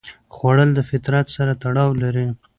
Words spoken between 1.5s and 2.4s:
تړاو لري